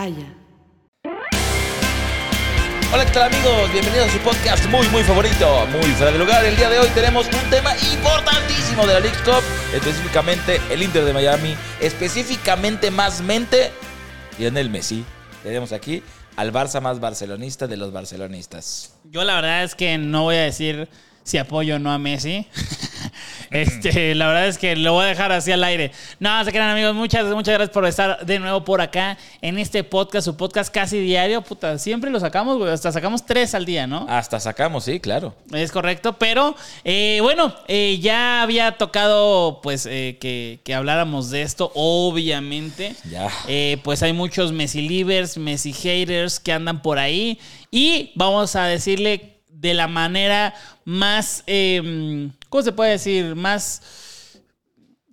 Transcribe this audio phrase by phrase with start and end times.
[0.00, 0.14] Hola,
[3.04, 3.70] ¿qué tal amigos?
[3.70, 6.42] Bienvenidos a su podcast muy, muy favorito, muy fuera de lugar.
[6.42, 9.42] El día de hoy tenemos un tema importantísimo de la League Cup,
[9.74, 13.72] específicamente el Inter de Miami, específicamente más mente,
[14.38, 15.04] Lionel Messi.
[15.42, 16.02] Tenemos aquí
[16.36, 18.94] al Barça más barcelonista de los barcelonistas.
[19.04, 20.88] Yo la verdad es que no voy a decir
[21.30, 22.44] si apoyo o no a Messi.
[23.52, 25.92] este, la verdad es que lo voy a dejar así al aire.
[26.18, 29.84] No, se quedan amigos, muchas, muchas gracias por estar de nuevo por acá en este
[29.84, 31.40] podcast, su podcast casi diario.
[31.42, 32.72] Puta, siempre lo sacamos, güey.
[32.72, 34.06] Hasta sacamos tres al día, ¿no?
[34.08, 35.32] Hasta sacamos, sí, claro.
[35.52, 41.42] Es correcto, pero eh, bueno, eh, ya había tocado pues eh, que, que habláramos de
[41.42, 42.96] esto, obviamente.
[43.08, 43.28] Ya.
[43.84, 47.38] Pues hay muchos Messi livers, Messi haters que andan por ahí
[47.70, 49.29] y vamos a decirle
[49.60, 53.34] de la manera más, eh, ¿cómo se puede decir?
[53.36, 53.82] Más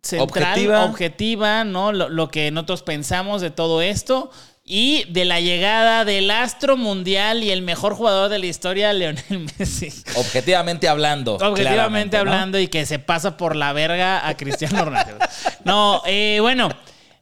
[0.01, 0.85] central, Objetiva.
[0.85, 1.91] objetiva, ¿no?
[1.91, 4.31] Lo, lo que nosotros pensamos de todo esto.
[4.69, 9.47] Y de la llegada del astro mundial y el mejor jugador de la historia, Leonel
[9.57, 9.87] Messi.
[10.15, 11.35] Objetivamente hablando.
[11.35, 15.19] Objetivamente hablando y que se pasa por la verga a Cristiano Ronaldo.
[15.63, 16.67] no, eh, bueno,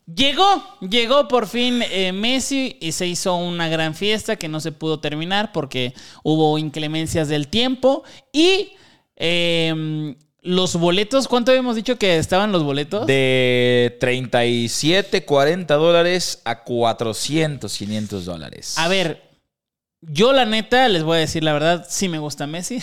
[0.06, 4.72] llegó, llegó por fin eh, Messi y se hizo una gran fiesta que no se
[4.72, 8.74] pudo terminar porque hubo inclemencias del tiempo y
[9.16, 13.08] eh, los boletos, ¿cuánto habíamos dicho que estaban los boletos?
[13.08, 18.78] De 37, 40 dólares a 400, 500 dólares.
[18.78, 19.24] A ver,
[20.02, 22.80] yo la neta, les voy a decir la verdad, sí me gusta Messi.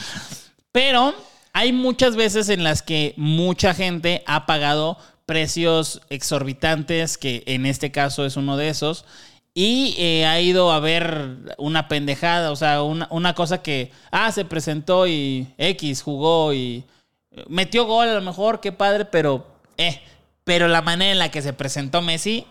[0.72, 1.12] Pero
[1.52, 7.90] hay muchas veces en las que mucha gente ha pagado precios exorbitantes, que en este
[7.90, 9.04] caso es uno de esos,
[9.52, 14.30] y eh, ha ido a ver una pendejada, o sea, una, una cosa que, ah,
[14.30, 16.84] se presentó y X jugó y
[17.32, 19.46] eh, metió gol a lo mejor, qué padre, pero,
[19.78, 20.00] eh,
[20.44, 22.46] pero la manera en la que se presentó Messi,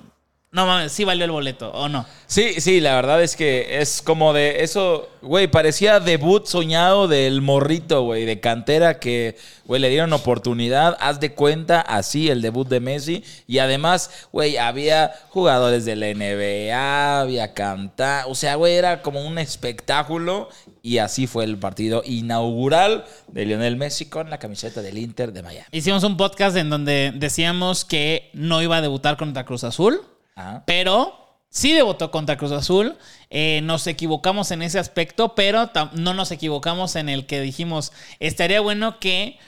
[0.52, 2.06] no mames, sí valió el boleto, ¿o no?
[2.28, 7.42] Sí, sí, la verdad es que es como de eso, güey, parecía debut soñado del
[7.42, 9.36] morrito, güey, de cantera que,
[9.66, 14.56] güey, le dieron oportunidad, haz de cuenta, así el debut de Messi, y además, güey,
[14.56, 20.48] había jugadores de la NBA, había cantar, o sea, güey, era como un espectáculo,
[20.82, 25.44] y así fue el partido inaugural de Lionel Messi con la camiseta del Inter de
[25.44, 25.68] Miami.
[25.72, 30.02] Hicimos un podcast en donde decíamos que no iba a debutar contra Cruz Azul,
[30.36, 30.64] Ajá.
[30.66, 32.98] pero sí debutó contra Cruz Azul.
[33.30, 38.60] Eh, nos equivocamos en ese aspecto, pero no nos equivocamos en el que dijimos, estaría
[38.60, 39.40] bueno que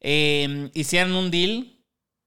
[0.00, 1.76] eh, hicieran un deal.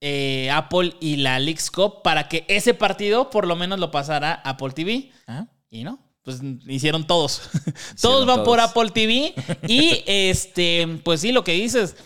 [0.00, 4.34] eh, Apple y la Leagues Cup para que ese partido por lo menos lo pasara
[4.44, 5.10] Apple TV.
[5.70, 7.40] Y no, pues hicieron todos.
[8.02, 8.46] todos van todos.
[8.46, 9.34] por Apple TV.
[9.66, 11.96] Y este, pues sí, lo que dices,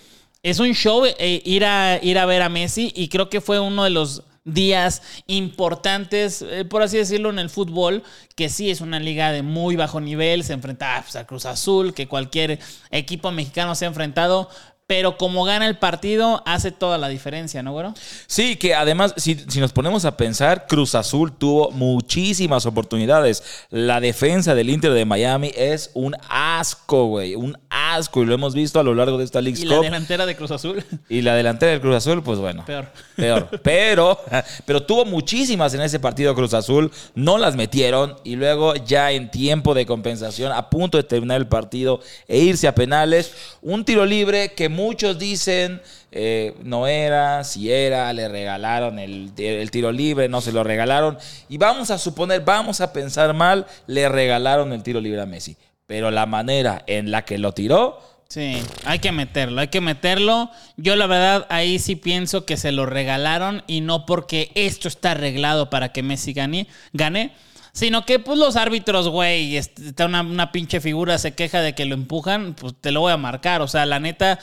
[0.44, 3.58] es un show eh, ir, a, ir a ver a Messi y creo que fue
[3.58, 4.22] uno de los
[4.52, 8.02] días importantes, eh, por así decirlo, en el fútbol,
[8.34, 11.46] que sí es una liga de muy bajo nivel, se enfrenta ah, pues, a Cruz
[11.46, 12.58] Azul, que cualquier
[12.90, 14.48] equipo mexicano se ha enfrentado,
[14.88, 17.92] pero como gana el partido, hace toda la diferencia, ¿no, güero?
[18.26, 23.66] Sí, que además, si, si nos ponemos a pensar, Cruz Azul tuvo muchísimas oportunidades.
[23.68, 27.34] La defensa del Inter de Miami es un asco, güey.
[27.34, 28.22] Un asco.
[28.22, 30.52] Y lo hemos visto a lo largo de esta League Y la delantera de Cruz
[30.52, 32.64] Azul, Y la delantera del Cruz Azul, pues bueno.
[32.64, 32.90] peor.
[33.14, 33.48] Peor.
[33.62, 34.18] Pero,
[34.64, 36.90] pero tuvo muchísimas en ese partido Cruz Azul.
[37.14, 38.16] No las metieron.
[38.24, 42.68] Y luego, ya en tiempo de compensación, a punto de terminar el partido e irse
[42.68, 49.00] a penales, un tiro libre que muchos dicen eh, no era, si era, le regalaron
[49.00, 51.18] el, el tiro libre, no se lo regalaron.
[51.48, 55.56] Y vamos a suponer, vamos a pensar mal, le regalaron el tiro libre a Messi.
[55.86, 60.50] Pero la manera en la que lo tiró, Sí, hay que meterlo, hay que meterlo.
[60.76, 65.12] Yo la verdad ahí sí pienso que se lo regalaron y no porque esto está
[65.12, 67.32] arreglado para que Messi gane, gane
[67.78, 71.76] sino que pues los árbitros, güey, este, está una, una pinche figura, se queja de
[71.76, 73.62] que lo empujan, pues te lo voy a marcar.
[73.62, 74.40] O sea, la neta,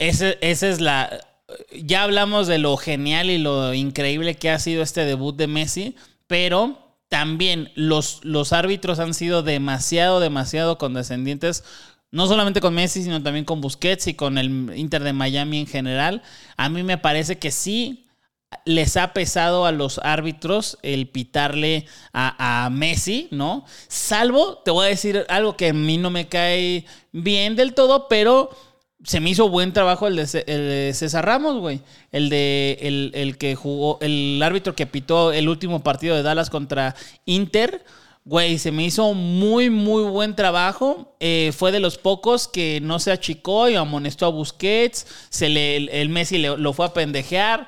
[0.00, 1.20] ese- esa es la...
[1.72, 5.96] Ya hablamos de lo genial y lo increíble que ha sido este debut de Messi,
[6.28, 11.64] pero también los, los árbitros han sido demasiado, demasiado condescendientes
[12.12, 15.66] no solamente con Messi, sino también con Busquets y con el Inter de Miami en
[15.66, 16.22] general,
[16.56, 18.06] a mí me parece que sí
[18.64, 23.64] les ha pesado a los árbitros el pitarle a, a, Messi, ¿no?
[23.86, 28.08] Salvo, te voy a decir algo que a mí no me cae bien del todo,
[28.08, 28.50] pero
[29.04, 31.80] se me hizo buen trabajo el de, César Ramos, güey.
[32.12, 36.50] El de el, el, que jugó, el árbitro que pitó el último partido de Dallas
[36.50, 36.94] contra
[37.24, 37.84] Inter.
[38.26, 41.16] Güey, se me hizo muy, muy buen trabajo.
[41.20, 45.06] Eh, fue de los pocos que no se achicó y amonestó a Busquets.
[45.30, 47.66] Se le, el, Messi lo fue a pendejear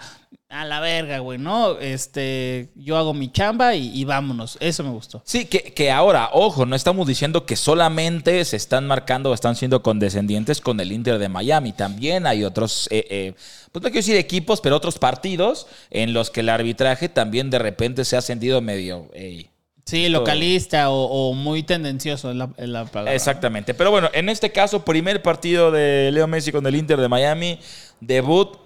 [0.53, 1.79] a la verga, güey, ¿no?
[1.79, 4.59] Este, yo hago mi chamba y, vámonos.
[4.61, 5.23] Eso me gustó.
[5.25, 9.57] Sí, que, que, ahora, ojo, no estamos diciendo que solamente se están marcando o están
[9.57, 11.73] siendo condescendientes con el Inter de Miami.
[11.73, 13.35] También hay otros, eh, eh,
[13.73, 17.59] pues no quiero decir equipos, pero otros partidos en los que el arbitraje también de
[17.59, 19.11] repente se ha sentido medio...
[19.87, 23.15] sí, localista o, muy tendencioso en la, en la palabra.
[23.15, 23.73] Exactamente.
[23.73, 27.59] Pero bueno, en este caso, primer partido de Leo Messi con el Inter de Miami,
[28.01, 28.63] debut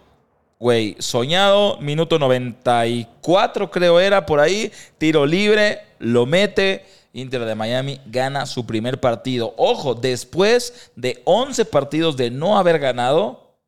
[0.58, 8.00] Güey, soñado, minuto 94 creo era por ahí, tiro libre, lo mete, Inter de Miami
[8.06, 9.54] gana su primer partido.
[9.58, 13.58] Ojo, después de 11 partidos de no haber ganado,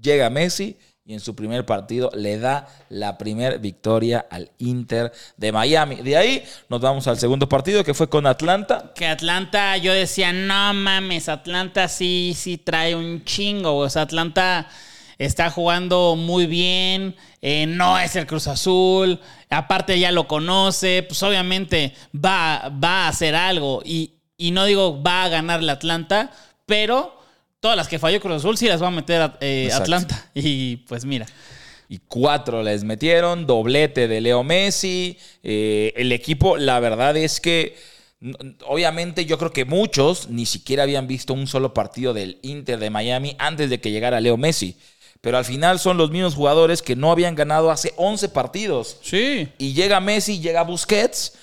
[0.00, 5.50] llega Messi y en su primer partido le da la primera victoria al Inter de
[5.50, 5.96] Miami.
[5.96, 8.92] De ahí nos vamos al segundo partido que fue con Atlanta.
[8.94, 13.76] Que Atlanta, yo decía, no mames, Atlanta sí, sí trae un chingo.
[13.76, 14.68] O sea, Atlanta
[15.18, 19.20] está jugando muy bien, eh, no es el Cruz Azul,
[19.50, 25.24] aparte ya lo conoce, pues obviamente va, va a hacer algo y, no digo va
[25.24, 26.30] a ganar el Atlanta,
[26.66, 27.16] pero
[27.60, 30.30] todas las que falló Cruz Azul sí las va a meter a, eh, Atlanta.
[30.34, 31.26] Y pues mira.
[31.88, 37.76] Y cuatro les metieron, doblete de Leo Messi, eh, el equipo, la verdad es que...
[38.66, 42.88] Obviamente yo creo que muchos ni siquiera habían visto un solo partido del Inter de
[42.88, 44.76] Miami antes de que llegara Leo Messi
[45.22, 48.98] pero al final son los mismos jugadores que no habían ganado hace 11 partidos.
[49.02, 49.48] Sí.
[49.56, 51.34] Y llega Messi, llega Busquets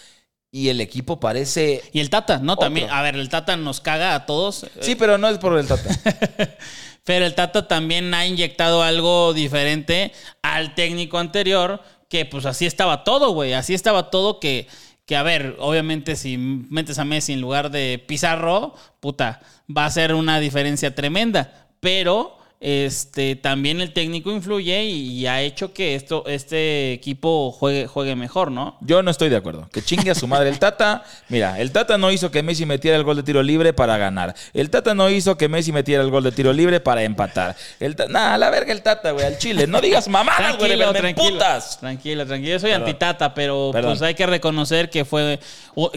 [0.52, 1.82] y el equipo parece.
[1.94, 2.58] Y el Tata, ¿no?
[2.58, 4.66] También, a ver, el Tata nos caga a todos.
[4.82, 5.90] Sí, pero no es por el Tata.
[7.06, 10.12] pero el Tata también ha inyectado algo diferente
[10.42, 13.54] al técnico anterior, que pues así estaba todo, güey.
[13.54, 14.68] Así estaba todo que.
[15.06, 19.42] Que a ver, obviamente si metes a Messi en lugar de Pizarro, puta,
[19.76, 21.70] va a ser una diferencia tremenda.
[21.80, 28.18] Pero este, también el técnico influye y, ha hecho que esto, este equipo juegue, juegue
[28.18, 28.78] mejor, ¿no?
[28.82, 29.70] Yo no estoy de acuerdo.
[29.72, 31.06] Que chingue a su madre el Tata.
[31.30, 34.36] Mira, el Tata no hizo que Messi metiera el gol de tiro libre para ganar.
[34.54, 37.56] El Tata no hizo que Messi metiera el gol de tiro libre para empatar.
[37.80, 39.66] El a la verga el Tata, güey, al Chile.
[39.66, 41.80] No digas mamadas, güey, tranquilo, putas.
[41.80, 42.54] Tranquilo, tranquilo.
[42.54, 45.40] Yo soy antitata, pero pues hay que reconocer que fue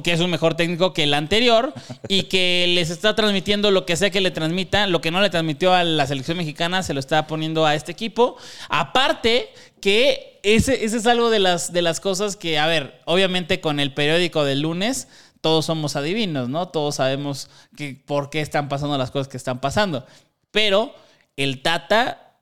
[0.05, 1.73] que es un mejor técnico que el anterior
[2.07, 5.29] y que les está transmitiendo lo que sea que le transmita, lo que no le
[5.29, 6.52] transmitió a la selección mexicana
[6.83, 8.37] se lo está poniendo a este equipo.
[8.69, 9.51] Aparte
[9.81, 13.81] que ese, ese es algo de las, de las cosas que, a ver, obviamente con
[13.81, 15.09] el periódico del lunes
[15.43, 16.69] todos somos adivinos, ¿no?
[16.69, 20.07] Todos sabemos que, por qué están pasando las cosas que están pasando.
[20.53, 20.95] Pero
[21.37, 22.39] el Tata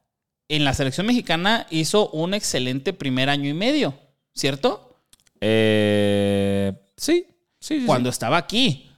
[0.48, 3.98] en la selección mexicana hizo un excelente primer año y medio,
[4.34, 4.98] ¿cierto?
[5.40, 7.26] Eh, sí,
[7.58, 8.89] sí, Cuando estaba aquí.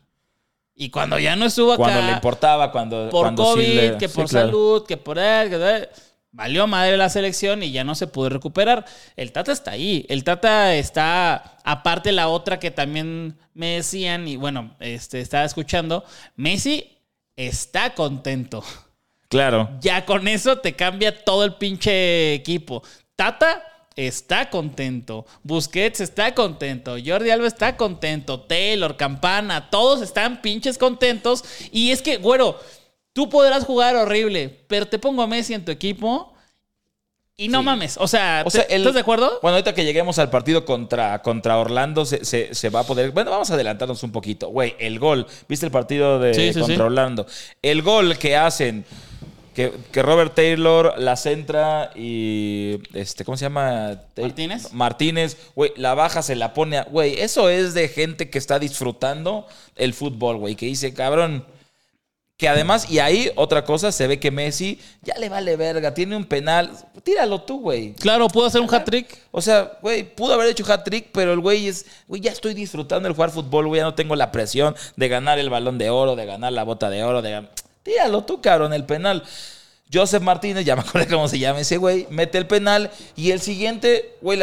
[0.74, 1.82] Y cuando ya no estuvo acá.
[1.82, 3.10] Cuando le importaba, cuando.
[3.10, 5.88] Por COVID, que por salud, que por él, que
[6.32, 8.84] valió madre la selección y ya no se pudo recuperar.
[9.16, 10.04] El Tata está ahí.
[10.08, 16.04] El Tata está, aparte la otra que también me decían, y bueno, este, estaba escuchando,
[16.37, 16.99] Messi
[17.37, 18.64] está contento.
[19.28, 19.70] Claro.
[19.80, 22.82] Ya con eso te cambia todo el pinche equipo.
[23.16, 23.62] Tata
[23.96, 25.26] está contento.
[25.42, 26.96] Busquets está contento.
[27.04, 28.40] Jordi Alba está contento.
[28.40, 31.44] Taylor, Campana, todos están pinches contentos.
[31.70, 32.56] Y es que, bueno,
[33.12, 36.32] tú podrás jugar horrible, pero te pongo a Messi en tu equipo.
[37.34, 39.38] Y no mames, o sea, ¿estás de acuerdo?
[39.40, 43.11] Bueno, ahorita que lleguemos al partido contra, contra Orlando, se, va a poder.
[43.11, 44.50] Bueno, vamos a adelantarnos un poquito.
[44.50, 45.26] Güey, el gol.
[45.49, 47.26] ¿Viste el partido de contra Orlando?
[47.62, 48.84] El gol que hacen
[49.54, 52.78] que, Robert Taylor la centra y.
[52.94, 54.00] Este, ¿Cómo se llama?
[54.16, 54.73] Martínez.
[54.73, 56.85] Martínez, güey, la baja, se la pone a.
[56.85, 61.47] Güey, eso es de gente que está disfrutando el fútbol, güey, que dice, cabrón.
[62.38, 66.16] Que además, y ahí otra cosa, se ve que Messi ya le vale verga, tiene
[66.16, 66.73] un penal,
[67.04, 67.92] tíralo tú, güey.
[67.92, 69.06] Claro, pudo hacer un hat-trick.
[69.30, 73.06] O sea, güey, pudo haber hecho hat-trick, pero el güey es, güey, ya estoy disfrutando
[73.06, 76.16] el jugar fútbol, güey, ya no tengo la presión de ganar el balón de oro,
[76.16, 79.22] de ganar la bota de oro, de ganar Tíralo tú, cabrón, el penal.
[79.92, 83.40] Joseph Martínez, ya me acuerdo cómo se llama ese güey, mete el penal y el
[83.40, 84.40] siguiente, güey,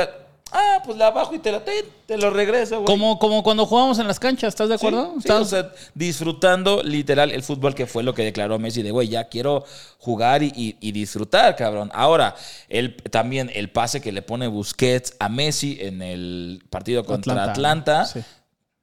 [0.51, 2.85] Ah, pues la bajo y te la te, te lo regreso, güey.
[2.87, 5.11] Como, como cuando jugábamos en las canchas, ¿estás de acuerdo?
[5.13, 8.89] sí, ¿Estás- o sea, disfrutando literal el fútbol que fue lo que declaró Messi de,
[8.89, 9.63] güey, ya quiero
[9.99, 11.91] jugar y, y- y disfrutar, cabrón.
[11.93, 12.35] Ahora,
[12.67, 18.05] el, también el pase que le pone Busquets a Messi en el partido contra Atlanta,
[18.07, 18.21] Sí.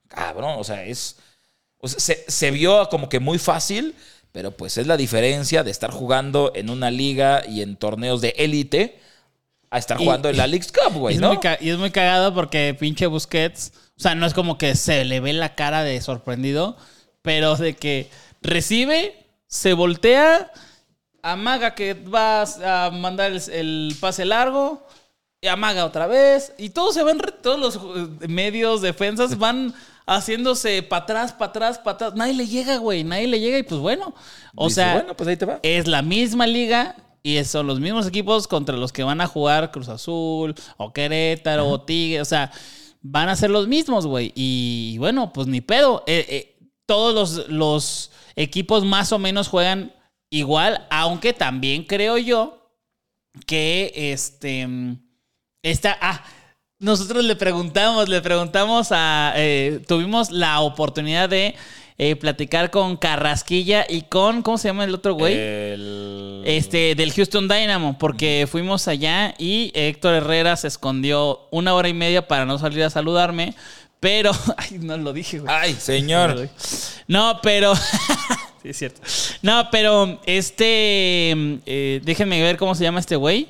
[0.06, 1.16] cabrón, o sea, es...
[1.80, 3.96] o sea, se, se vio como que muy fácil,
[4.36, 8.34] pero pues es la diferencia de estar jugando en una liga y en torneos de
[8.36, 9.00] élite
[9.70, 11.40] a estar Y- jugando en la League's Cup, güey, ¿no?
[11.58, 15.20] y es muy cagado porque pinche Busquets, o sea, no es como que se le
[15.20, 16.76] ve la cara de sorprendido,
[17.22, 18.10] pero de que
[18.42, 20.52] recibe, se voltea,
[21.22, 24.86] amaga que vas a mandar el, el pase largo,
[25.40, 27.80] y amaga otra vez, y todos se van, todos los
[28.28, 29.72] medios, defensas van
[30.06, 32.14] haciéndose para atrás, para atrás, para atrás.
[32.14, 34.14] Nadie le llega, güey, nadie le llega y pues bueno,
[34.54, 35.60] o Dice, sea, bueno, pues ahí te va.
[35.62, 39.72] es la misma liga y son los mismos equipos contra los que van a jugar
[39.72, 42.20] Cruz Azul o Querétaro o Tigre.
[42.20, 42.52] O sea,
[43.02, 44.32] van a ser los mismos, güey.
[44.36, 46.04] Y bueno, pues ni pedo.
[46.06, 49.92] Eh, eh, todos los, los equipos más o menos juegan
[50.30, 52.70] igual, aunque también creo yo
[53.44, 54.68] que este...
[55.62, 56.22] Esta, ah,
[56.78, 59.32] nosotros le preguntamos, le preguntamos a...
[59.36, 61.54] eh, tuvimos la oportunidad de
[61.98, 64.42] eh, platicar con Carrasquilla y con...
[64.42, 65.34] ¿Cómo se llama el otro güey?
[65.34, 71.88] El- Este, del Houston Dynamo, porque fuimos allá y Héctor Herrera se escondió una hora
[71.88, 73.54] y media para no salir a saludarme,
[73.98, 75.52] pero, ay, no lo dije, güey.
[75.54, 76.50] Ay, señor.
[77.08, 77.74] No, pero,
[78.62, 79.00] sí, es cierto.
[79.40, 81.30] No, pero este,
[81.64, 83.48] eh, déjenme ver cómo se llama este güey,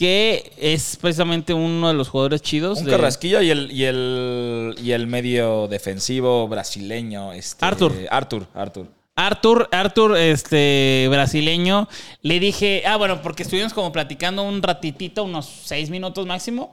[0.00, 2.78] que es precisamente uno de los jugadores chidos.
[2.78, 7.34] Un de- Carrasquilla y el, y el, y el medio defensivo brasileño.
[7.34, 7.92] Este, Arthur.
[8.10, 8.88] Arthur, Arthur.
[9.14, 11.86] Arthur, Arthur, este brasileño,
[12.22, 16.72] le dije, ah, bueno, porque estuvimos como platicando un ratitito, unos seis minutos máximo,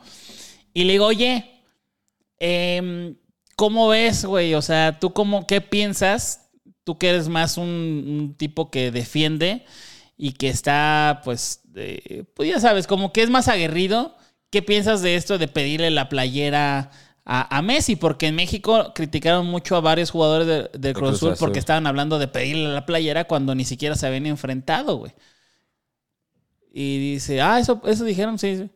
[0.74, 1.44] y le digo, oye,
[2.40, 3.18] em,
[3.58, 4.54] ¿cómo ves, güey?
[4.54, 6.48] O sea, ¿tú cómo, qué piensas?
[6.86, 9.66] Tú que eres más un, un tipo que defiende
[10.18, 14.16] y que está, pues, eh, pues ya sabes, como que es más aguerrido.
[14.50, 16.92] ¿Qué piensas de esto de pedirle la playera
[17.26, 17.96] a, a Messi?
[17.96, 21.36] Porque en México criticaron mucho a varios jugadores de, de Cruz Azul.
[21.38, 25.12] porque estaban hablando de pedirle la playera cuando ni siquiera se habían enfrentado, güey.
[26.72, 28.70] Y dice, ah, eso, eso dijeron, sí, sí.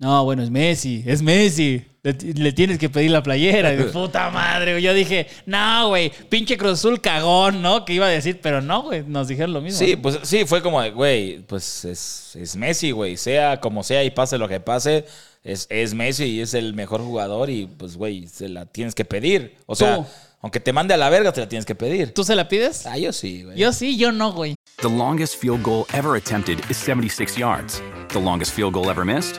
[0.00, 1.84] No, bueno, es Messi, es Messi.
[2.02, 3.70] Le, le tienes que pedir la playera.
[3.72, 4.82] De puta madre, güey.
[4.82, 7.84] Yo dije, no, güey, pinche Cruz Azul cagón, ¿no?
[7.84, 9.78] Que iba a decir, pero no, güey, nos dijeron lo mismo.
[9.78, 10.02] Sí, ¿no?
[10.02, 13.18] pues sí, fue como de, güey, pues es, es Messi, güey.
[13.18, 15.04] Sea como sea y pase lo que pase,
[15.44, 19.04] es, es Messi y es el mejor jugador y pues, güey, se la tienes que
[19.04, 19.56] pedir.
[19.66, 20.06] O sea, Tú.
[20.40, 22.14] aunque te mande a la verga, te la tienes que pedir.
[22.14, 22.86] ¿Tú se la pides?
[22.86, 23.58] Ah, yo sí, güey.
[23.58, 24.54] Yo sí, yo no, güey.
[24.80, 27.82] The longest field goal ever attempted is 76 yards.
[28.14, 29.38] The longest field goal ever missed?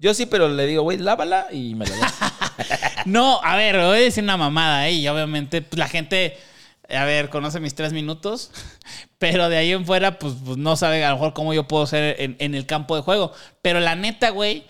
[0.00, 2.14] Yo sí, pero le digo, güey, lávala y me la das.
[3.06, 4.92] No, a ver, voy a decir una mamada, ¿eh?
[4.92, 6.36] Y obviamente, pues la gente,
[6.88, 8.50] a ver, conoce mis tres minutos,
[9.18, 11.86] pero de ahí en fuera, pues, pues, no sabe a lo mejor cómo yo puedo
[11.86, 13.32] ser en, en el campo de juego.
[13.62, 14.64] Pero la neta, güey,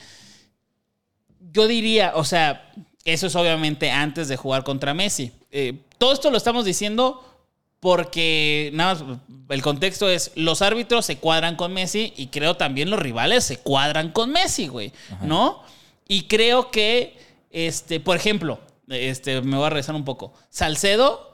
[1.53, 2.71] yo diría, o sea,
[3.05, 5.33] eso es obviamente antes de jugar contra Messi.
[5.51, 7.30] Eh, todo esto lo estamos diciendo
[7.81, 9.19] porque, nada más,
[9.49, 13.59] el contexto es, los árbitros se cuadran con Messi y creo también los rivales se
[13.59, 15.63] cuadran con Messi, güey, ¿no?
[16.07, 17.17] Y creo que,
[17.51, 20.35] este, por ejemplo, este, me voy a regresar un poco.
[20.51, 21.33] Salcedo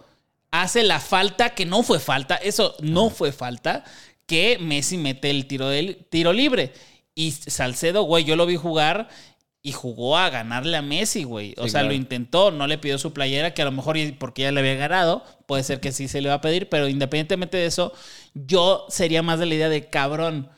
[0.52, 3.84] hace la falta que no fue falta, eso no fue falta,
[4.26, 6.72] que Messi mete el tiro, del, tiro libre.
[7.14, 9.08] Y Salcedo, güey, yo lo vi jugar
[9.66, 11.54] y jugó a ganarle a Messi, güey.
[11.58, 11.88] O Sí, sea, claro.
[11.88, 14.60] lo intentó, no le pidió su playera, que a lo mejor y porque ya le
[14.60, 17.92] había ganado, puede ser que sí se le va a pedir, pero independientemente de eso,
[18.34, 20.48] yo sería más de la idea de cabrón.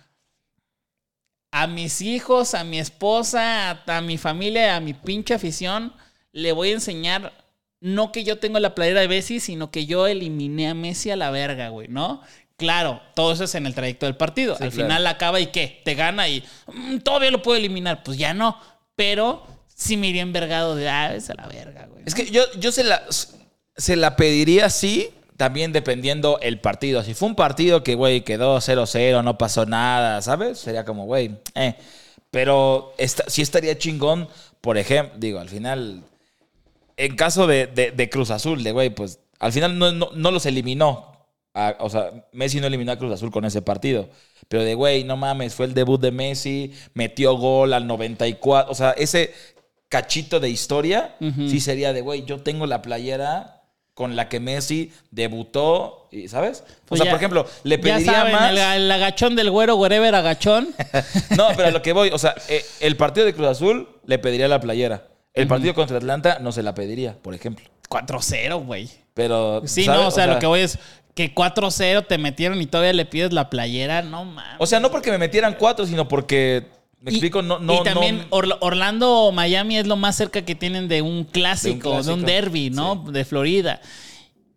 [1.52, 5.94] A mis hijos, a mi esposa, a, a mi familia, a mi pinche afición,
[6.32, 7.32] le voy a enseñar
[7.80, 11.16] no que yo tengo la playera de Messi, sino que yo eliminé a Messi a
[11.16, 12.20] la verga, güey, ¿no?
[12.56, 14.56] Claro, todo eso es en el trayecto del partido.
[14.56, 14.88] Sí, Al claro.
[14.88, 15.80] final acaba y ¿qué?
[15.84, 18.02] Te gana y "Mm, todavía lo puedo eliminar.
[18.02, 18.58] Pues ya no.
[18.98, 22.02] Pero sí me iría envergado de, ah, es a la verga, güey.
[22.04, 23.00] Es que yo, yo se, la,
[23.76, 27.04] se la pediría así, también dependiendo el partido.
[27.04, 30.58] Si fue un partido que, güey, quedó 0-0, no pasó nada, ¿sabes?
[30.58, 31.76] Sería como, güey, eh.
[32.32, 34.28] Pero esta- sí estaría chingón,
[34.60, 36.02] por ejemplo, digo, al final
[36.96, 40.30] en caso de, de- de Cruz Azul, de güey, pues al final no, no- no
[40.32, 41.17] los eliminó.
[41.58, 44.08] A- o sea, Messi no eliminó a Cruz Azul con ese partido.
[44.48, 48.70] Pero de güey, no mames, fue el debut de Messi, metió gol al 94.
[48.70, 49.32] O sea, ese
[49.88, 51.16] cachito de historia
[51.48, 53.54] sí sería de güey, yo tengo la playera
[53.94, 56.60] con la que Messi debutó, y- ¿sabes?
[56.60, 58.50] O Pues sea, ya- por ejemplo, le ya pediría saben, más.
[58.52, 60.68] El, el agachón del güero, wherever agachón.
[61.36, 64.18] No, pero a lo que voy, o sea, eh, el partido de Cruz Azul le
[64.18, 65.08] pediría la playera.
[65.34, 67.64] El partido contra Atlanta no se la pediría, por ejemplo.
[67.88, 68.88] 4-0, güey.
[69.14, 69.62] Pero.
[69.66, 70.00] Sí, ¿sabes?
[70.00, 70.78] no, o sea, lo que voy es
[71.18, 74.54] que 4-0 te metieron y todavía le pides la playera, no mames.
[74.60, 76.68] O sea, no porque me metieran cuatro, sino porque.
[77.00, 78.26] Me Y- explico, no, no, y también no.
[78.30, 82.20] Orla- Orlando o Miami es lo más cerca que tienen de un clásico, de un,
[82.22, 83.04] clásico, derby, ¿no?
[83.10, 83.80] De Florida.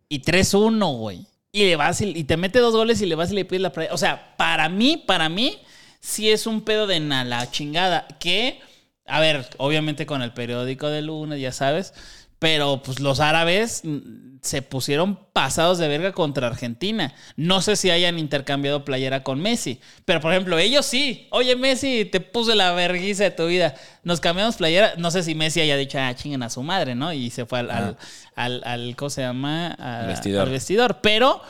[0.08, 1.26] Y 3-1, güey.
[1.52, 3.62] Y le vas y, y te mete dos goles y le vas y le pides
[3.64, 3.92] la playa.
[3.92, 5.58] O sea, para mí, para mí,
[6.00, 8.08] sí es un pedo de na la chingada.
[8.20, 8.60] Que,
[9.08, 11.94] a ver, obviamente con el periódico de lunes, ya sabes.
[12.42, 17.14] Pero pues los árabes mm, se pusieron pasados de verga contra Argentina.
[17.36, 19.80] No sé si hayan intercambiado playera con Messi.
[20.06, 21.28] Pero por ejemplo, ellos sí.
[21.30, 23.76] Oye, Messi, te puse la verguiza de tu vida.
[24.04, 24.96] Nos cambiamos playera.
[24.98, 27.14] No sé si Messi haya dicho, ah, chinguen a su madre, ¿no?
[27.14, 27.98] Y se fue al, al,
[28.36, 29.78] al, al- ¿cómo se llama?
[30.08, 30.42] Vestidor.
[30.42, 31.00] al vestidor.
[31.04, 31.44] Pero,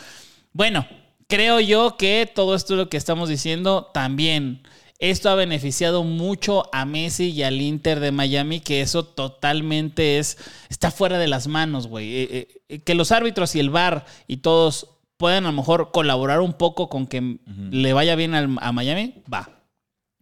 [0.52, 0.86] bueno,
[1.30, 4.62] creo yo que todo esto lo que estamos diciendo también.
[5.02, 10.38] Esto ha beneficiado mucho a Messi y al Inter de Miami, que eso totalmente es
[10.70, 12.16] está fuera de las manos, güey.
[12.22, 16.40] Eh, eh, que los árbitros y el VAR y todos puedan a lo mejor colaborar
[16.42, 17.38] un poco con que
[17.72, 19.50] le vaya bien al- a Miami, va.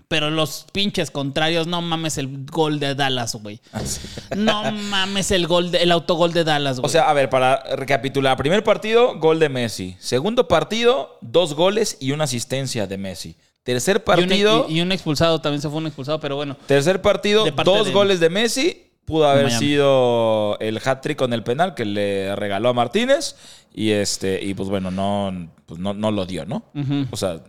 [0.08, 3.60] Pero los pinches contrarios, no mames el gol de Dallas, güey.
[4.38, 6.86] No mames el gol, de- el autogol de Dallas, güey.
[6.88, 8.36] O sea, a ver, para recapitular.
[8.38, 9.98] Primer partido, gol de Messi.
[10.00, 13.36] Segundo partido, dos goles y una asistencia de Messi.
[13.70, 16.58] Tercer y un, partido, y- un expulsado, también se fue un expulsado, pero bueno.
[16.66, 18.86] tercer partido, dos de- goles de Messi.
[19.06, 19.60] Pudo haber Miami.
[19.66, 23.36] sido el hat-trick con el penal que le regaló a Martínez.
[23.74, 26.64] Y este, y pues bueno, no, pues no, no lo dio, ¿no?
[27.12, 27.42] O sea,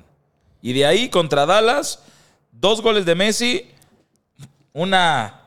[0.63, 2.03] y de ahí contra Dallas,
[2.53, 3.65] dos goles de Messi,
[4.73, 5.41] una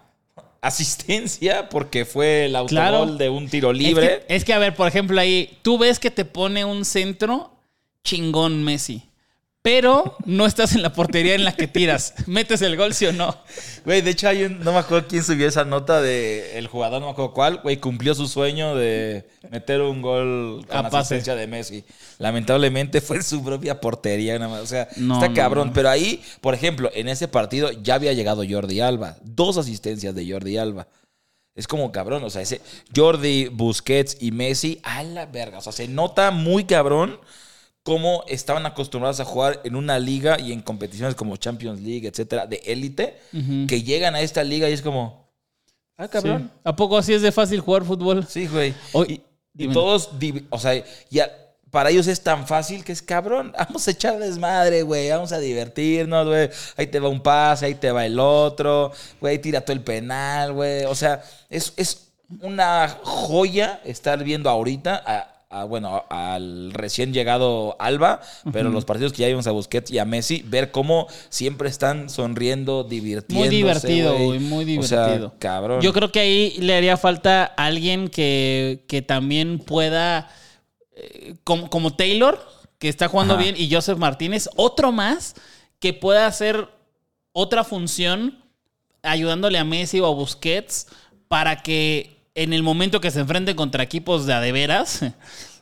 [0.62, 3.06] asistencia porque fue el autogol Claro.
[3.16, 4.06] de un tiro libre.
[4.06, 6.86] Es que, es que, a ver, por ejemplo, ahí tú ves que te pone un
[6.86, 7.52] centro
[8.04, 9.04] chingón Messi.
[9.64, 12.16] Pero no estás en la portería en la que tiras.
[12.28, 13.34] ¿Metes el gol, sí o no?
[13.86, 17.00] Güey, de hecho, hay un- no me acuerdo quién subió esa nota de el jugador,
[17.00, 20.98] no me acuerdo cuál, güey, cumplió su sueño de meter un gol con A pase.
[21.16, 21.86] asistencia de Messi.
[22.20, 24.62] Lamentablemente fue en su propia portería, nada más.
[24.64, 25.68] O sea, No, está no, cabrón.
[25.70, 25.74] no.
[25.74, 29.16] Pero ahí, por ejemplo, en ese partido ya había llegado Jordi Alba.
[29.24, 30.90] Dos asistencias de Jordi Alba.
[31.56, 32.60] Es como cabrón, o sea, ese
[32.94, 35.60] Jordi, Busquets y Messi, a la verga.
[35.60, 37.18] O sea, se nota muy cabrón
[37.84, 42.48] cómo estaban acostumbrados a jugar en una liga y en competiciones como Champions League, etcétera,
[42.48, 43.18] de élite,
[43.68, 45.30] que llegan a esta liga y es como,
[45.98, 46.50] ah, cabrón.
[46.54, 46.60] Sí.
[46.64, 48.26] ¿A poco así es de fácil jugar fútbol?
[48.28, 48.74] Sí, güey.
[48.94, 49.22] Oy,
[49.56, 50.10] y, todos,
[50.50, 51.32] o sea, ya
[51.74, 53.52] para ellos es tan fácil que es cabrón.
[53.58, 55.10] Vamos a echar desmadre, güey.
[55.10, 56.50] Vamos a divertirnos, güey.
[56.78, 58.92] Ahí te va un pase, ahí te va el otro.
[59.20, 60.86] Güey, tira todo el penal, güey.
[60.86, 65.33] O sea, es, es una joya estar viendo ahorita a.
[65.54, 70.00] a, bueno, al recién llegado Alba, pero los partidos que ya vimos a Busquets y
[70.00, 73.50] a Messi, ver cómo siempre están sonriendo, divirtiéndose.
[73.50, 74.40] Muy divertido, güey.
[74.40, 75.34] muy O sea, divertido.
[75.40, 75.82] cabrón.
[75.82, 80.30] Yo creo que ahí le haría falta alguien que, que también pueda,
[80.96, 82.40] eh, como, como Taylor,
[82.80, 83.44] que está jugando Ajá.
[83.44, 85.36] bien, y Joseph Martínez, otro más
[85.80, 86.68] que pueda hacer
[87.32, 88.40] otra función
[89.02, 90.88] ayudándole a Messi o a Busquets
[91.28, 95.02] para que en el momento que se enfrenten contra equipos de a de veras,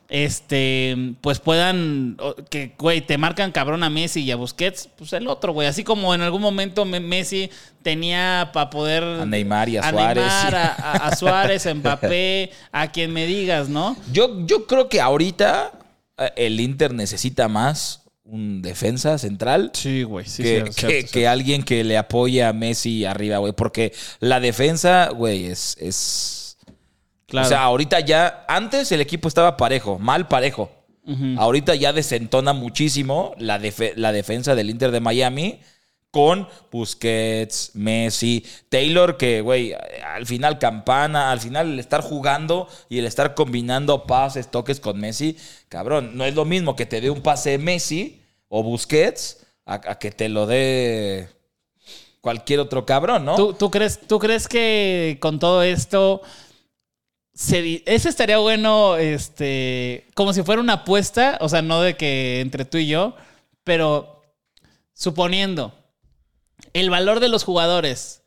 [0.08, 2.16] este, pues puedan,
[2.50, 5.68] que, güey, te marcan cabrón a Messi y a Busquets, pues el otro, güey.
[5.68, 7.50] Así como en algún momento Me- Messi
[7.82, 9.02] tenía para poder...
[9.04, 10.22] A Neymar y a Suárez.
[10.24, 13.96] Neymar, a, a- a Suárez, a Mbappé, a quien me digas, ¿no?
[14.12, 15.72] Yo, yo creo que ahorita
[16.18, 19.70] eh, el Inter necesita más un defensa central.
[19.74, 23.52] Sí, güey, sí, que, que- que alguien que le apoye a Messi arriba, güey.
[23.54, 26.38] Porque la defensa, güey, es, es.
[27.32, 27.46] Claro.
[27.46, 28.44] O sea, ahorita ya.
[28.46, 30.70] Antes el equipo estaba parejo, mal parejo.
[31.36, 35.58] Ahorita ya desentona muchísimo la, defe- la defensa del Inter de Miami
[36.12, 39.72] con Busquets, Messi, Taylor, que, güey,
[40.14, 45.00] al final campana, al final el estar jugando y el estar combinando pases, toques con
[45.00, 45.36] Messi,
[45.70, 49.98] cabrón, no es lo mismo que te dé un pase Messi o Busquets a, a
[49.98, 51.28] que te lo dé
[52.20, 53.34] cualquier otro cabrón, ¿no?
[53.36, 56.20] ¿Tú, tú crees, ¿Tú crees que con todo esto...
[57.34, 62.40] Se, ese estaría bueno, este, como si fuera una apuesta, o sea, no de que
[62.40, 63.16] entre tú y yo,
[63.64, 64.22] pero
[64.92, 65.72] suponiendo
[66.74, 68.22] el valor de los jugadores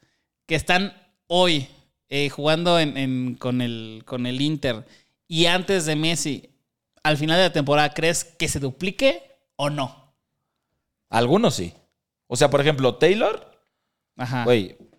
[0.48, 0.94] que están
[1.28, 1.68] hoy
[2.10, 4.86] eh, jugando en, en- con, el, con el Inter
[5.28, 6.50] y antes de Messi,
[7.04, 9.22] al final de la temporada, ¿crees que se duplique
[9.56, 10.14] o no?
[11.10, 11.74] Algunos sí.
[12.28, 13.52] O sea, por ejemplo, Taylor,
[14.18, 14.44] Ajá.
[14.44, 14.95] güey, ¿qué-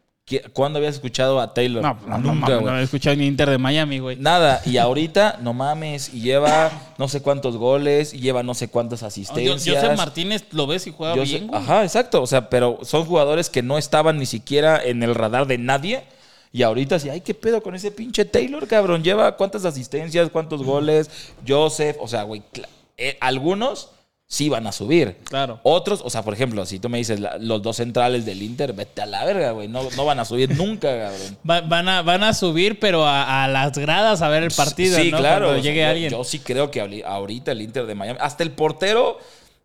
[0.52, 1.82] ¿cuándo habías escuchado a Taylor?
[1.82, 2.72] No, no, no, Nunca, mames, güey.
[2.74, 4.16] no he escuchado ni Inter de Miami, güey.
[4.16, 8.68] Nada, y ahorita, no mames, y lleva no sé cuántos goles, y lleva no sé
[8.68, 9.76] cuántas Yo- asistencias.
[9.82, 11.60] Joseph Martínez lo ves y juega Yo bien, güey.
[11.62, 12.20] Ajá, exacto.
[12.22, 16.02] O sea, pero son jugadores que no estaban ni siquiera en el radar de nadie.
[16.52, 19.04] Y ahorita sí, ay, qué pedo con ese pinche Taylor, cabrón.
[19.04, 21.10] Lleva cuántas asistencias, cuántos goles.
[21.46, 22.42] Joseph, o sea, güey,
[22.96, 23.90] eh, algunos
[24.28, 25.18] sí van a subir.
[25.24, 25.60] Claro.
[25.62, 28.72] Otros, o sea, por ejemplo, si tú me dices la- los dos centrales del Inter,
[28.72, 29.68] vete a la verga, güey.
[29.68, 31.38] No, no van a subir nunca, cabrón.
[31.48, 34.98] Va- van, a, van a subir, pero a, a las gradas a ver el partido,
[34.98, 35.18] Sí, ¿no?
[35.18, 35.46] claro.
[35.46, 36.10] Cuando o sea, llegue yo, alguien.
[36.10, 39.18] yo sí creo que ahori- ahorita el Inter de Miami, hasta el portero,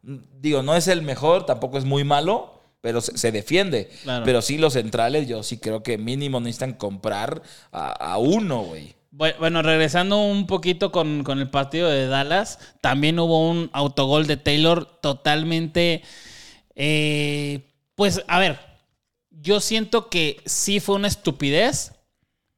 [0.04, 3.90] digo, no es el mejor, tampoco es muy malo, pero se, se defiende.
[4.04, 4.26] Claro.
[4.26, 8.96] Pero sí los centrales, yo sí creo que mínimo necesitan comprar a, a uno, güey.
[9.12, 14.28] Bu- Bueno, regresando un poquito con, con el partido de Dallas, también hubo un autogol
[14.28, 16.02] de Taylor totalmente...
[16.76, 17.62] eh,
[17.96, 18.58] pues, a ver,
[19.30, 21.92] yo siento que sí fue una estupidez,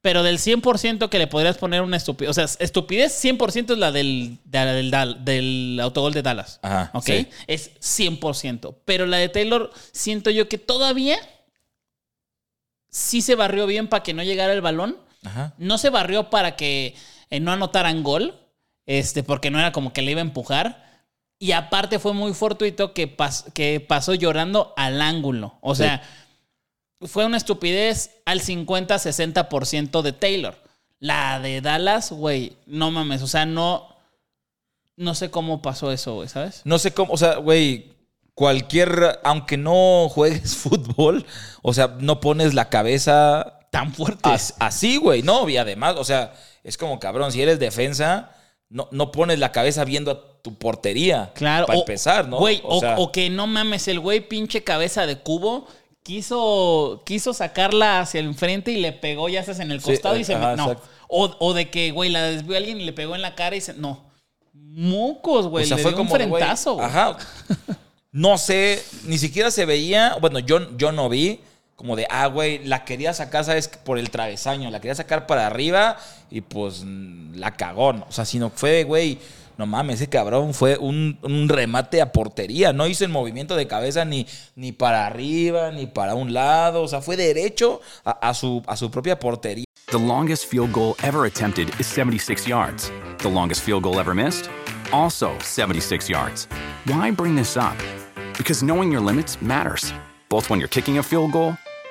[0.02, 3.92] pero del 100% que le podrías poner una estupidez, o sea, estupidez 100% es la
[3.92, 6.60] del, de la del, Dal- del autogol de Dallas.
[6.62, 7.06] Ajá, ¿Ok?
[7.06, 7.28] sí.
[7.48, 8.76] Es 100%.
[8.86, 11.18] Pero la de Taylor, siento yo que todavía
[12.90, 14.98] sí se barrió bien para que no llegara el balón.
[15.26, 15.54] Ajá.
[15.58, 16.96] No se barrió para que
[17.30, 18.36] eh, no anotaran gol,
[18.86, 20.84] este, porque no era como que le iba a empujar.
[21.40, 25.58] Y aparte fue muy fortuito que, pas- que pasó llorando al ángulo.
[25.62, 26.02] O sea,
[27.02, 30.56] fue una estupidez al 50-60% de Taylor.
[31.00, 33.22] La de Dallas, güey, no mames.
[33.22, 33.90] O sea, no.
[34.96, 36.62] No sé cómo pasó eso, güey, ¿sabes?
[36.66, 37.94] No sé cómo, o sea, güey,
[38.36, 41.26] cualquier, aunque no juegues fútbol,
[41.64, 44.30] o sea, no pones la cabeza Tan fuerte.
[44.30, 46.34] as- así, güey, no, y además, o sea,
[46.64, 48.32] es como cabrón, si eres defensa,
[48.70, 51.32] no, no pones la cabeza viendo a tu portería.
[51.36, 51.66] Claro.
[51.66, 52.38] Para o- empezar, ¿no?
[52.38, 55.68] Güey, o, sea, o que no mames, el güey pinche cabeza de cubo
[56.04, 60.18] quiso, quiso sacarla hacia el frente y le pegó ya estás en el Sí, costado
[60.18, 60.76] y se ajá, me- No.
[61.08, 63.62] O, o de que, güey, la desvió alguien y le pegó en la cara y
[63.62, 63.74] se.
[63.74, 64.04] No.
[64.54, 65.66] Mocos, güey.
[65.66, 66.86] o sea, le fue dio como un frentazo, güey.
[66.88, 67.18] Ajá.
[68.12, 71.40] No sé, ni siquiera se veía, bueno, yo, yo no vi
[71.76, 73.68] como de, ah, güey, la quería sacar, ¿sabes?
[73.68, 75.98] Por el travesaño, la quería sacar para arriba
[76.30, 78.06] y pues la cagó, ¿no?
[78.08, 79.20] O sea, sino fue, de, güey,
[79.58, 83.68] no mames, ese cabrón fue un, un remate a portería, no hizo el movimiento de
[83.68, 88.34] cabeza ni, ni para arriba, ni para un lado, o sea, fue derecho a, a
[88.34, 89.66] su, a su propia portería.
[89.88, 92.92] The longest field goal ever attempted is 76 yards.
[93.20, 94.50] The longest field goal ever missed?
[94.92, 96.48] Also 76 yards.
[96.86, 97.78] Why bring this up?
[98.38, 99.94] Because knowing your limits matters,
[100.30, 101.56] both when you're kicking a field goal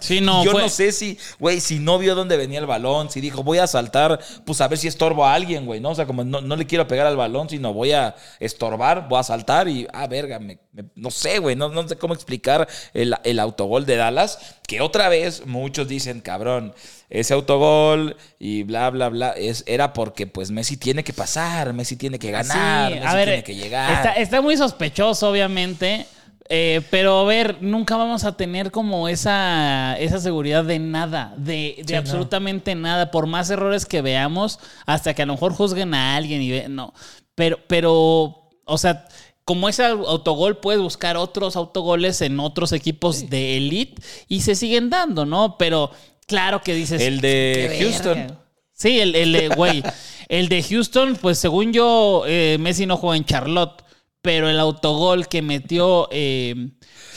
[0.00, 0.62] Sí, no, Yo fue.
[0.62, 3.66] no sé si, güey, si no vio dónde venía el balón, si dijo, voy a
[3.66, 5.90] saltar, pues a ver si estorbo a alguien, güey, ¿no?
[5.90, 9.20] O sea, como no, no le quiero pegar al balón, sino voy a estorbar, voy
[9.20, 12.68] a saltar y, ah, verga, me- me- no sé, güey, no, no sé cómo explicar
[12.94, 16.74] el, el autogol de Dallas, que otra vez muchos dicen, cabrón,
[17.08, 21.96] ese autogol y bla, bla, bla, es, era porque pues Messi tiene que pasar, Messi
[21.96, 23.92] tiene que ganar, Sí, Messi a ver, tiene que llegar.
[23.92, 26.06] Está, está muy sospechoso, obviamente.
[26.52, 31.76] Eh, pero a ver, nunca vamos a tener como esa, esa seguridad de nada, de,
[31.78, 31.98] de Sí, no.
[32.00, 36.42] absolutamente nada, por más errores que veamos, hasta que a lo mejor juzguen a alguien
[36.42, 36.92] y ve, no.
[37.36, 39.06] Pero, pero, o sea,
[39.44, 44.90] como ese autogol, puedes buscar otros autogoles en otros equipos de elite y se siguen
[44.90, 45.56] dando, ¿no?
[45.56, 45.90] Pero
[46.26, 47.00] claro que dices.
[47.00, 48.14] El de "Qué Houston".
[48.18, 48.36] verga".
[48.72, 49.82] Sí, el, el de, güey.
[50.28, 53.82] el de Houston, pues según yo, eh, Messi no juega en Charlotte,
[54.22, 56.70] pero el autogol que metió eh,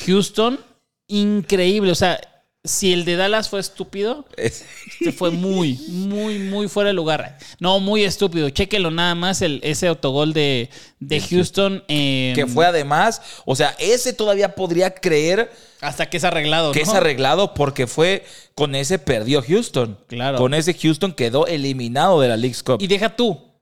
[0.06, 0.60] Houston,
[1.08, 1.92] increíble.
[1.92, 2.20] O sea,
[2.66, 7.38] si el de Dallas fue estúpido, este fue muy, muy, muy fuera de lugar.
[7.60, 8.50] No, muy estúpido.
[8.50, 11.84] Chéquelo nada más el, ese autogol de, de Houston.
[11.90, 16.72] eh, que fue además, o sea, ese todavía podría creer hasta que es arreglado.
[16.72, 16.92] que ¿no?
[16.92, 18.24] es arreglado porque fue
[18.56, 20.00] con ese perdió Houston.
[20.08, 20.38] Claro.
[20.38, 22.82] Con ese Houston quedó eliminado de la League's Cup.
[22.82, 23.53] Y deja tú.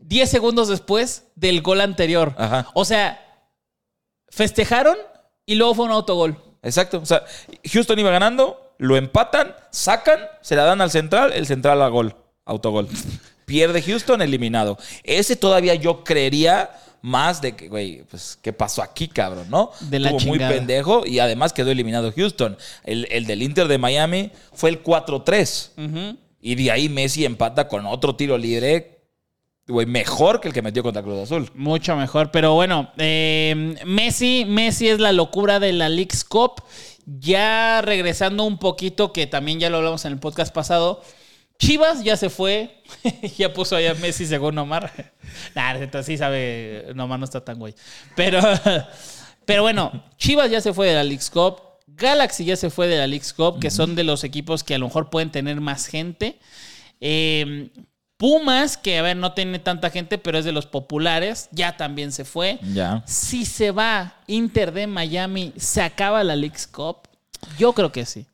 [0.00, 2.34] 10 segundos después del gol anterior.
[2.36, 2.68] Ajá.
[2.74, 3.46] O sea,
[4.28, 4.96] festejaron
[5.46, 6.36] y luego fue un autogol.
[6.62, 6.98] Exacto.
[6.98, 7.22] O sea,
[7.64, 12.16] Houston iba ganando, lo empatan, sacan, se la dan al central, el central a gol,
[12.44, 12.88] autogol.
[13.46, 14.78] Pierde Houston, eliminado.
[15.02, 16.70] Ese todavía yo creería
[17.02, 19.72] más de que, güey, pues, ¿qué pasó aquí, cabrón, no?
[19.80, 22.56] De la Estuvo muy pendejo y además quedó eliminado Houston.
[22.84, 25.70] El, el del Inter de Miami fue el 4-3.
[25.76, 26.18] Ujú.
[26.40, 28.99] Y de ahí Messi empata con otro tiro libre,
[29.70, 31.50] güey, mejor que el que metió contra Cruz Azul.
[31.54, 32.30] Mucho mejor.
[32.30, 36.62] Pero bueno, eh, Messi, Messi es la locura de la Leagues Cup.
[37.06, 41.02] Ya regresando un poquito, que también ya lo hablamos en el podcast pasado.
[41.58, 42.82] Chivas ya se fue.
[43.36, 45.12] ya puso allá Messi según Omar.
[45.54, 46.86] nah, entonces sí sabe.
[46.98, 47.74] Omar no está tan güey.
[48.16, 48.40] Pero,
[49.44, 51.60] pero bueno, Chivas ya se fue de la Leagues Cup.
[51.86, 54.78] Galaxy ya se fue de la Leagues Cup, que son de los equipos que a
[54.78, 56.38] lo mejor pueden tener más gente.
[57.00, 57.70] Eh,
[58.20, 62.12] Pumas, que a ver, no tiene tanta gente, pero es de los populares, ya también
[62.12, 62.58] se fue.
[62.74, 63.02] Ya.
[63.06, 66.98] Si se va Inter de Miami, ¿se acaba la Leagues Cup?
[67.58, 68.26] Yo creo que sí.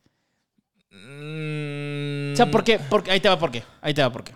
[0.91, 2.79] Mm, O sea, ¿por qué?
[2.79, 3.63] Porque, ahí te va por qué.
[3.79, 4.35] Ahí te va por qué.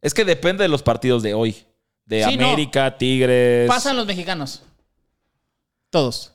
[0.00, 1.56] Es que depende de los partidos de hoy.
[2.04, 2.46] De Sí, no.
[2.46, 3.66] América, Tigres.
[3.66, 4.62] Pasan los mexicanos.
[5.90, 6.32] Todos.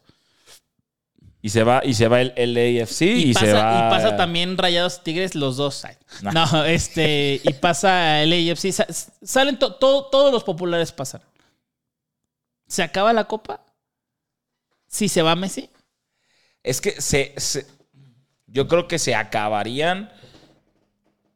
[1.43, 3.59] Y se va, y se va el LAFC y, Y, pasa, se va.
[3.87, 5.83] y pasa también Rayados Tigres, los dos.
[6.21, 6.31] Nah.
[6.31, 7.41] No, este.
[7.43, 8.71] Y pasa el AFC.
[8.71, 8.87] Sa-
[9.23, 11.21] Salen to- todo- todos los populares pasan.
[12.67, 13.61] ¿Se acaba la copa?
[14.87, 15.69] Si se va Messi.
[16.63, 17.65] Es que se, se-
[18.45, 20.11] Yo creo que se acabarían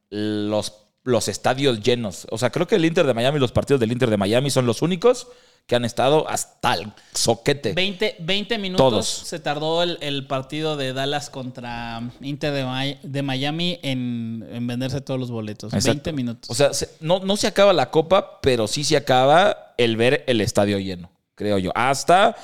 [0.10, 2.28] los, los estadios llenos.
[2.30, 4.66] O sea, creo que el Inter de Miami, los partidos del Inter de Miami son
[4.66, 5.28] los únicos
[5.68, 7.74] que han estado hasta el soquete.
[7.74, 9.08] 20, 20 minutos Todos.
[9.08, 15.02] se tardó el, el partido de Dallas contra Inter de, de Miami en, en venderse
[15.02, 15.74] todos los boletos.
[15.74, 15.92] Exacto.
[15.94, 16.50] 20 minutos.
[16.52, 20.24] O sea, se- no, no se acaba la copa, pero sí se acaba el ver
[20.28, 21.72] el estadio lleno, creo yo.
[21.74, 22.36] Hasta,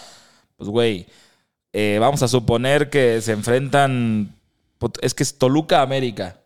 [0.58, 1.06] pues, güey,
[1.74, 4.36] eh, vamos a suponer que se enfrentan.
[5.02, 6.38] Es que es Toluca América.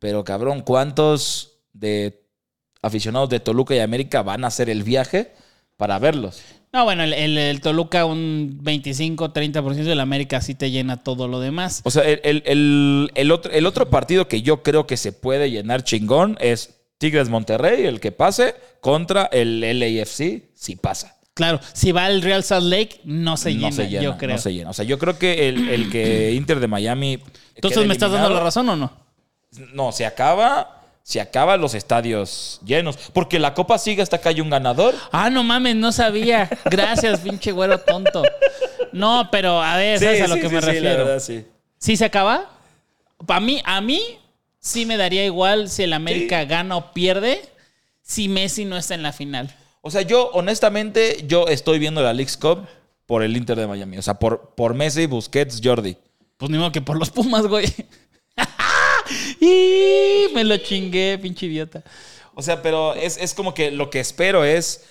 [0.00, 2.24] Pero cabrón, ¿cuántos de
[2.82, 5.32] aficionados de Toluca y América van a hacer el viaje
[5.76, 6.42] para verlos?
[6.72, 11.40] No, bueno, el, el- el Toluca un 25-30% del América sí te llena todo lo
[11.40, 11.80] demás.
[11.84, 12.42] O sea, el,
[13.14, 17.28] el- otro, el otro partido que yo creo que se puede llenar chingón es Tigres
[17.28, 21.16] Monterrey, el que pase, contra el LAFC, si pasa.
[21.34, 24.36] Claro, si va el Real Salt Lake, no se, no llena, se llena, yo creo.
[24.36, 24.70] no se llena.
[24.70, 27.18] O sea, yo creo que el, el que Inter de Miami.
[27.54, 28.90] Entonces, ¿me estás dando la razón o no?
[29.74, 30.75] No, se acaba.
[31.06, 32.98] Se acaban los estadios llenos.
[33.12, 34.92] Porque la copa sigue hasta que hay un ganador.
[35.12, 36.50] Ah, no mames, no sabía.
[36.64, 38.24] Gracias, pinche güero tonto.
[38.90, 41.20] No, pero a ver, ¿sabes a lo que me refiero?
[41.20, 41.46] sí.
[41.78, 42.50] ¿Sí se acaba?
[43.24, 44.02] Para mí, a mí
[44.58, 47.40] sí me daría igual si el América gana o pierde
[48.02, 49.54] si Messi no está en la final.
[49.82, 52.66] O sea, yo, honestamente, yo estoy viendo la League's Cup
[53.06, 53.96] por el Inter de Miami.
[53.98, 55.96] O sea, por, por Messi, Busquets, Jordi.
[56.36, 57.72] Pues ni modo que por los Pumas, güey.
[59.40, 61.82] Y me lo chingué, pinche idiota.
[62.34, 64.84] O sea, pero es, es como que lo que espero es,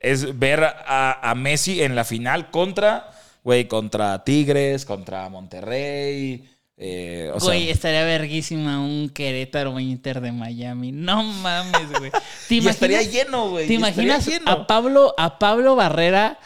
[0.00, 3.10] es ver a, a Messi en la final contra,
[3.44, 6.48] güey, contra Tigres, contra Monterrey.
[6.78, 10.92] eh, o sea, Güey, estaría verguísima un Querétaro Inter de Miami.
[10.92, 12.10] No mames, güey.
[12.48, 13.66] ¿Te y estaría imaginas- lleno, güey.
[13.66, 14.50] ¿Te imaginas lleno.
[14.50, 16.38] a Pablo, a Pablo Barrera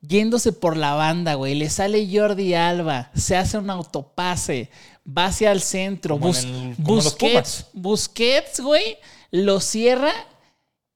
[0.00, 1.54] yéndose por la banda, güey?
[1.54, 4.70] Le sale Jordi Alba, se hace un autopase,
[5.06, 7.66] va hacia el centro, Como en Bus- el- como en los Busquets.
[7.72, 8.98] Busquets, güey,
[9.30, 10.12] lo cierra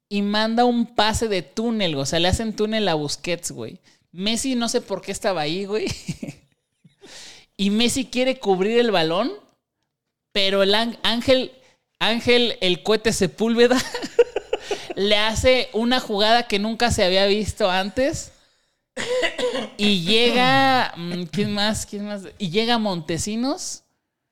[0.08, 3.80] y manda un pase de túnel, o sea, le hacen túnel a Busquets, güey.
[4.12, 5.86] Messi no sé por qué estaba ahí, güey.
[7.56, 9.32] y Messi quiere cubrir el balón,
[10.32, 11.52] pero el án- Ángel,
[11.98, 13.76] Ángel, el cohete Sepúlveda,
[14.96, 18.32] le hace una jugada que nunca se había visto antes.
[19.76, 20.92] Y llega.
[20.96, 21.86] mm, ¿Quién más?
[21.86, 22.22] ¿Quién más?
[22.38, 23.82] Y llega Montesinos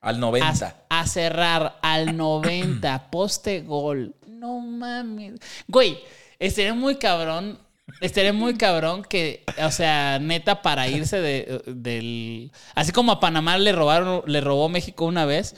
[0.01, 0.75] Al a, 90.
[0.89, 3.09] a cerrar al 90.
[3.09, 4.15] Poste gol.
[4.27, 5.39] No mames.
[5.67, 5.97] Güey,
[6.39, 7.59] estaría muy cabrón.
[8.01, 12.51] Estaría muy cabrón que, o sea, neta, para irse de, del.
[12.75, 15.55] Así como a Panamá le robaron, le robó México una vez,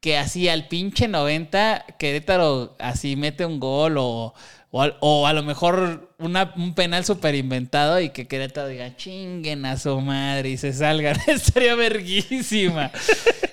[0.00, 4.34] que así al pinche 90, Querétaro así mete un gol o,
[4.74, 8.96] o, al- o a lo mejor una- un penal súper inventado y que Querétaro diga
[8.96, 11.16] chinguen a su madre y se salgan.
[11.28, 12.90] Estaría verguísima.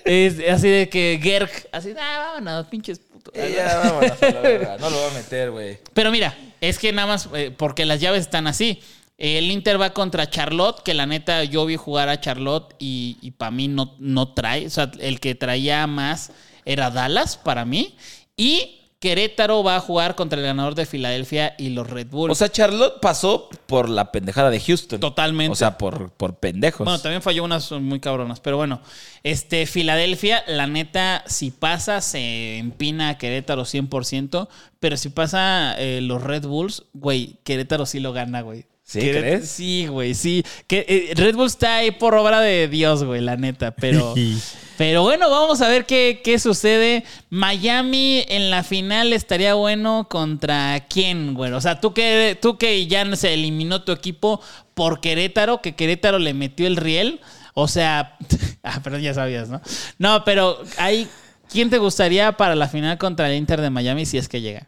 [0.04, 3.32] Es así de que Gerg, así, ah, vámonos, pinches putos.
[3.36, 4.76] Eh, ya, vámonos a la verga.
[4.80, 5.78] No lo voy a meter, güey.
[5.94, 8.80] Pero mira, es que nada más, eh, porque las llaves están así.
[9.18, 13.32] El Inter va contra Charlotte, que la neta yo vi jugar a Charlotte y, y
[13.32, 14.66] para mí no, no trae.
[14.66, 16.32] O sea, el que traía más
[16.64, 17.94] era Dallas para mí.
[18.38, 22.30] Y Querétaro va a jugar contra el ganador de Filadelfia y los Red Bull.
[22.30, 25.00] O sea, Charlotte pasó por la pendejada de Houston.
[25.00, 25.52] Totalmente.
[25.52, 26.84] O sea, por, por pendejos.
[26.84, 28.82] Bueno, también falló unas muy cabronas, pero bueno.
[29.22, 34.48] Este, Filadelfia, la neta, si pasa, se empina a Querétaro 100%,
[34.80, 38.66] pero si pasa eh, los Red Bulls, güey, Querétaro sí lo gana, güey.
[38.84, 39.48] ¿Sí, crees?
[39.48, 40.44] Sí, güey, sí.
[40.66, 44.14] Que, eh, Red Bull está ahí por obra de Dios, güey, la neta, pero...
[44.80, 47.04] Pero bueno, vamos a ver qué, qué sucede.
[47.28, 51.52] Miami en la final estaría bueno contra quién, güey.
[51.52, 54.40] O sea, tú que, tú que ya se eliminó tu equipo
[54.72, 57.20] por Querétaro, que Querétaro le metió el riel.
[57.52, 58.16] O sea,
[58.62, 59.60] ah, pero ya sabías, ¿no?
[59.98, 61.06] No, pero hay.
[61.52, 64.66] ¿Quién te gustaría para la final contra el Inter de Miami si es que llega?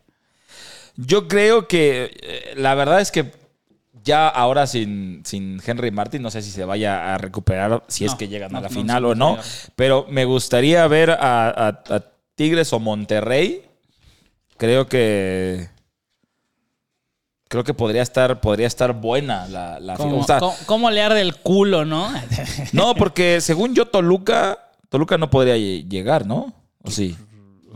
[0.97, 3.33] Yo creo que eh, la verdad es que
[4.05, 8.15] ya ahora sin, sin Henry Martin, no sé si se vaya a recuperar, si es
[8.15, 9.39] que llegan no, a la no, final o no,
[9.77, 12.03] pero me gustaría ver a, a- a
[12.35, 13.63] Tigres o Monterrey.
[14.57, 15.69] Creo que...
[17.49, 21.03] Creo que podría estar, podría estar buena la, la ¿Cómo, o sea, cómo- cómo le
[21.03, 22.11] arde el culo, no?
[22.73, 26.55] No, porque según yo, Toluca, Toluca no podría lle- llegar, ¿no?
[26.83, 27.15] ¿O sí?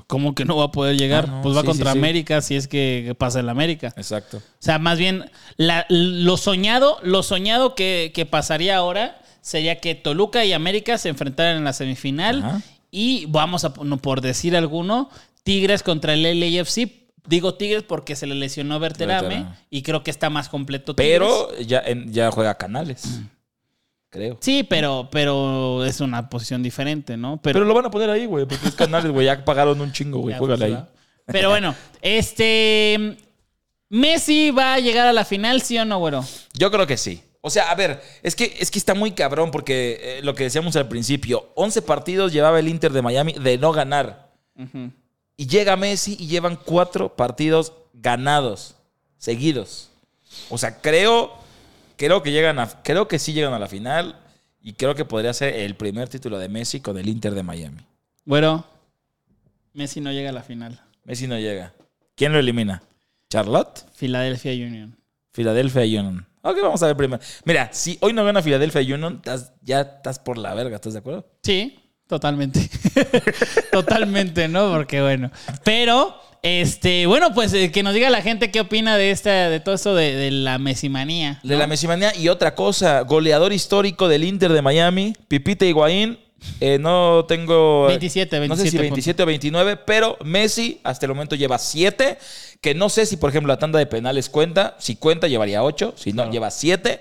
[0.07, 1.25] ¿Cómo que no va a poder llegar?
[1.29, 1.99] Ah, no, pues va sí, contra sí, sí.
[1.99, 3.93] América si es que pasa el América.
[3.97, 4.37] Exacto.
[4.39, 9.95] O sea, más bien, la- lo soñado, lo soñado que, que pasaría ahora sería que
[9.97, 12.61] Toluca y América se enfrentaran en la semifinal Ajá.
[12.91, 15.11] y vamos a, no por decir alguno,
[15.43, 16.89] Tigres contra el LAFC.
[17.29, 19.57] Digo Tigres porque se le lesionó Berterame Berterame.
[19.71, 21.13] y creo que está más completo Tigres.
[21.15, 23.03] Pero ya, ya juega Canales.
[24.17, 24.39] Creo.
[24.41, 27.39] Sí, pero, pero es una posición diferente, ¿no?
[27.43, 29.27] Pero lo van a poner ahí, güey, porque es Canales, güey.
[29.27, 30.37] Ya pagaron un chingo, güey.
[30.39, 30.85] Juégale pues, ahí.
[31.27, 33.19] Pero bueno, este.
[33.89, 36.25] ¿Messi va a llegar a la final, sí o no, güero?
[36.55, 37.23] Yo creo que sí.
[37.41, 40.43] O sea, a ver, es que, es que está muy cabrón porque eh, lo que
[40.43, 44.33] decíamos al principio, 11 partidos llevaba el Inter de Miami de no ganar.
[45.37, 48.75] Y llega Messi y llevan cuatro partidos ganados,
[49.19, 49.91] seguidos.
[50.49, 51.35] O sea, creo,
[51.97, 54.19] creo que llegan a, creo que sí llegan a la final
[54.61, 57.83] y creo que podría ser el primer título de Messi con el Inter de Miami.
[58.25, 58.65] Güero,
[59.75, 60.81] Messi no llega a la final.
[61.05, 61.73] Messi no llega.
[62.15, 62.83] ¿Quién lo elimina?
[63.31, 63.85] ¿Charlotte?
[63.95, 64.97] Philadelphia Union.
[65.33, 66.27] Philadelphia Union.
[66.43, 67.23] Ok, vamos a ver primero.
[67.45, 71.01] Mira, si hoy no gana Philadelphia Union, estás- ya estás por la verga, ¿estás de
[71.01, 71.29] acuerdo?
[71.43, 72.71] Sí, totalmente.
[73.73, 74.73] totalmente, ¿no?
[74.73, 75.31] Porque bueno.
[75.65, 79.61] Pero, este, bueno, pues eh, que nos diga la gente qué opina de esta, de
[79.61, 81.41] todo esto de, de la mesimanía.
[81.43, 86.19] De la Messimanía y otra cosa, goleador histórico del Inter de Miami, Pipita Higuaín.
[86.61, 87.87] eh, no tengo.
[87.87, 92.19] 27, No sé si 27 27 o 29, pero Messi hasta el momento lleva 7.
[92.61, 94.77] Que no sé si, por ejemplo, la tanda de penales cuenta.
[94.79, 95.95] Si cuenta, llevaría 8.
[95.97, 97.01] Si no, lleva 7.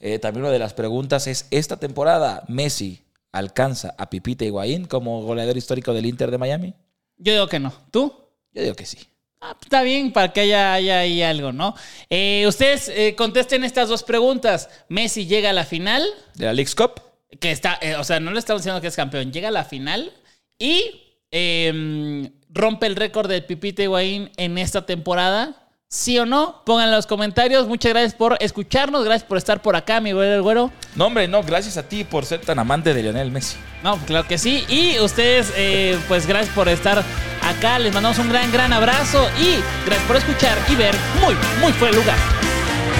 [0.00, 5.22] Eh, también una de las preguntas es: ¿esta temporada Messi alcanza a Pipita Higuaín como
[5.22, 6.74] goleador histórico del Inter de Miami?
[7.18, 7.72] Yo digo que no.
[7.90, 8.12] ¿Tú?
[8.52, 8.98] Yo digo que sí.
[9.40, 11.74] Ah, está bien para que haya, haya ahí algo, ¿no?
[12.08, 14.68] Eh, ustedes eh, contesten estas dos preguntas.
[14.88, 17.00] Messi llega a la final, ¿De la League's Cup?
[17.40, 19.64] que está, eh, o sea, no le estamos diciendo que es campeón, llega a la
[19.64, 20.12] final
[20.58, 25.61] y eh, rompe el récord del Pipita Higuaín en esta temporada.
[25.94, 26.62] ¿Sí o no?
[26.64, 27.68] Pongan en los comentarios.
[27.68, 30.72] Muchas gracias por escucharnos, gracias por estar por acá, mi güero el güero.
[30.96, 33.58] No, hombre, no, gracias a ti por ser tan amante de Lionel Messi.
[33.84, 34.64] No, claro que sí.
[34.70, 37.04] Y ustedes, eh, pues gracias por estar
[37.42, 37.78] acá.
[37.78, 41.94] Les mandamos un gran, gran abrazo y gracias por escuchar y ver muy, muy fuera
[41.94, 42.16] lugar.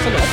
[0.03, 0.27] Saludos.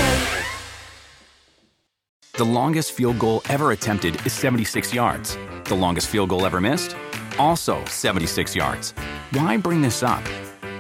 [2.33, 5.39] The longest field goal ever attempted is 76 yards.
[5.65, 6.95] The longest field goal ever missed?
[7.39, 8.93] Also 76 yards.
[9.33, 10.23] Why bring this up?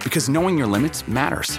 [0.04, 1.58] Because knowing your limits matters,